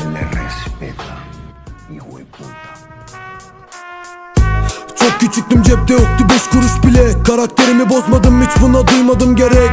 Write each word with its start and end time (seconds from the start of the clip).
se 0.00 0.10
le 0.10 0.20
respeta, 0.20 1.16
hijo 1.90 2.18
de 2.18 2.24
puta. 2.24 2.76
Çok 4.98 5.20
küçüktüm 5.20 5.62
cepte 5.62 5.94
yoktu 5.94 6.26
beş 6.30 6.46
kuruş 6.46 6.82
bile 6.86 7.22
Karakterimi 7.22 7.90
bozmadım 7.90 8.42
hiç 8.42 8.62
buna 8.62 8.86
duymadım 8.86 9.36
gerek 9.36 9.65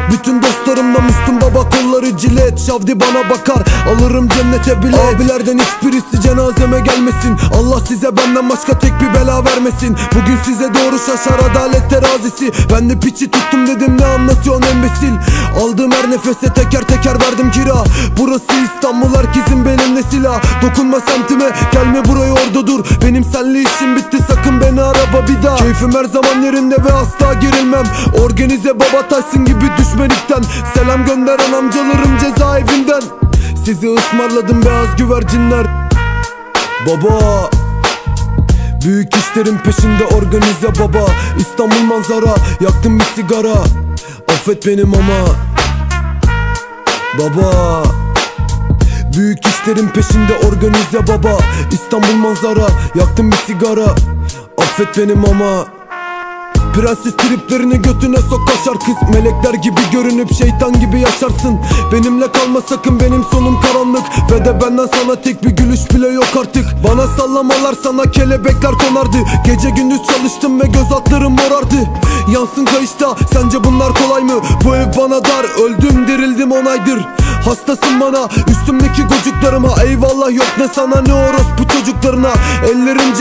cilet 2.34 2.60
Şavdi 2.68 3.00
bana 3.00 3.30
bakar 3.30 3.64
alırım 3.90 4.30
cennete 4.30 4.84
bile. 4.84 4.98
Abilerden 4.98 5.60
hiçbirisi 5.60 6.22
cenazeme 6.24 6.80
gelmesin. 6.80 7.38
Allah 7.60 7.80
size 7.88 8.18
benden 8.18 8.50
başka 8.50 8.80
tek 8.80 8.92
bir 9.02 9.20
bela 9.20 9.46
vermesin. 9.46 9.96
Bugün 10.16 10.38
size 10.46 10.74
doğru 10.74 11.00
şaşar 11.00 11.40
adalet 11.52 11.90
terazisi 11.90 12.52
Ben 12.74 12.90
de 12.90 13.00
piçi 13.00 13.32
tuttum 13.32 13.68
dedim 13.68 13.98
ne 14.00 14.06
anlatıyorsun 14.06 14.68
embesil? 14.68 15.14
Aldığım 15.62 15.92
her 15.92 16.12
nefese 16.12 16.54
teker 16.54 16.82
teker 16.82 17.22
verdim 17.22 17.52
kira. 17.52 17.84
Burası 18.18 18.54
İstanbul 18.66 19.16
herkesin 19.16 19.66
benimle 19.66 20.04
silah 20.12 20.42
Dokunma 20.62 21.00
semtime 21.00 21.50
gelme 21.72 22.06
buraya 22.06 22.34
orada 22.34 22.68
dur. 22.68 22.86
Benim 23.06 23.24
senli 23.24 23.64
işim 23.64 23.96
bitti 23.96 24.18
sakın 24.28 24.43
araba 25.14 25.28
bir 25.28 25.44
daha. 25.44 25.58
Keyfim 25.58 25.94
her 25.94 26.06
zaman 26.06 26.42
yerinde 26.42 26.76
ve 26.76 26.94
asla 26.94 27.34
gerilmem. 27.34 27.84
Organize 28.22 28.80
baba 28.80 29.08
Tyson 29.10 29.46
gibi 29.46 29.66
düşmelikten. 29.78 30.44
Selam 30.74 31.06
gönderen 31.06 31.54
amcalarım 31.54 32.18
cezaevinden. 32.18 33.02
Sizi 33.66 33.94
ısmarladım 33.94 34.66
beyaz 34.66 34.96
güvercinler. 34.98 35.66
Baba. 36.88 37.50
Büyük 38.86 39.16
işlerin 39.16 39.58
peşinde 39.58 40.06
organize 40.06 40.68
baba. 40.80 41.06
İstanbul 41.38 41.96
manzara 41.96 42.36
yaktım 42.62 43.00
bir 43.00 43.06
sigara. 43.06 43.56
Affet 44.30 44.68
benim 44.68 44.94
ama. 44.94 45.28
Baba. 47.20 47.84
Büyük 49.18 49.48
işlerin 49.48 49.88
peşinde 49.88 50.34
organize 50.48 51.08
baba. 51.08 51.38
İstanbul 51.72 52.16
manzara 52.16 52.68
yaktım 52.96 53.32
bir 53.32 53.38
sigara 53.38 53.96
Affet 54.74 54.98
benim 54.98 55.26
ama 55.26 55.66
Prenses 56.74 57.18
triplerini 57.18 57.82
götüne 57.82 58.18
sok 58.18 58.48
kaşar 58.48 58.80
kız. 58.80 59.10
Melekler 59.10 59.54
gibi 59.54 59.82
görünüp 59.92 60.34
şeytan 60.34 60.80
gibi 60.80 61.00
yaşarsın. 61.00 61.60
Benimle 61.92 62.32
kalma 62.32 62.62
sakın 62.62 63.00
benim 63.00 63.24
sonum 63.24 63.62
karanlık. 63.62 64.04
Ve 64.32 64.46
de 64.46 64.62
benden 64.62 64.90
sana 64.96 65.22
tek 65.22 65.44
bir 65.44 65.50
gülüş 65.50 65.92
bile 65.94 66.08
yok 66.08 66.28
artık. 66.40 66.66
Bana 66.88 67.08
sallamalar 67.08 67.76
sana 67.84 68.12
kelebekler 68.12 68.72
konardı. 68.72 69.18
Gece 69.46 69.70
gündüz 69.70 70.02
çalıştım 70.04 70.62
ve 70.62 70.68
göz 70.68 70.92
altlarım 70.92 71.34
morardı. 71.34 71.90
Yansın 72.34 72.66
kayışta 72.66 73.16
sence 73.34 73.64
bunlar 73.64 73.94
kolay 73.94 74.24
mı? 74.24 74.42
Bu 74.66 74.76
ev 74.76 74.88
bana 74.98 75.26
dar 75.26 75.64
öldüm 75.64 76.08
dirildim 76.08 76.52
onaydır 76.52 77.00
Hastasın 77.46 78.00
bana 78.02 78.30
üstümdeki 78.48 79.04
gocuklarıma 79.04 79.84
Eyvallah 79.84 80.36
yok. 80.36 80.48
Ne 80.60 80.68
sana 80.68 81.02
ne 81.02 81.14
orospu 81.14 81.68
çocuklarına. 81.68 82.32
Ellerim 82.66 83.16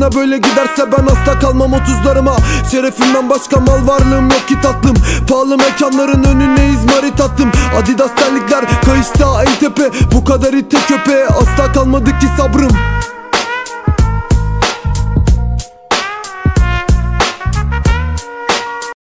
boncuklarına 0.00 0.12
Böyle 0.12 0.36
giderse 0.36 0.92
ben 0.92 1.06
asla 1.06 1.38
kalmam 1.38 1.72
otuzlarıma. 1.72 2.36
Şerefimden 2.70 3.30
başka 3.30 3.60
mal 3.60 3.86
varlığım 3.86 4.24
yok 4.24 4.48
ki 4.48 4.60
tatlım. 4.62 4.96
Pahalı 5.28 5.56
mekanların 5.56 6.24
önüne 6.24 6.68
izmarit 6.68 7.20
attım. 7.20 7.50
Adidas 7.76 8.10
terlikler 8.16 8.64
kayışta 8.84 9.44
en 9.44 9.58
tepe. 9.60 9.90
Bu 10.12 10.24
kadar 10.24 10.52
ite 10.52 10.78
köpeğe 10.88 11.26
asla 11.26 11.72
kalmadı 11.72 12.10
ki 12.10 12.26
sabrım 12.36 12.70